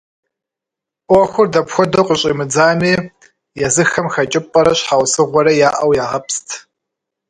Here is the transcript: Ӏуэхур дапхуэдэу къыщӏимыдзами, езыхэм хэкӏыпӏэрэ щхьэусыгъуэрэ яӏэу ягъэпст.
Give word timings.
Ӏуэхур 1.07 1.47
дапхуэдэу 1.53 2.05
къыщӏимыдзами, 2.07 2.93
езыхэм 3.65 4.07
хэкӏыпӏэрэ 4.13 4.73
щхьэусыгъуэрэ 4.77 5.53
яӏэу 5.67 5.97
ягъэпст. 6.03 6.47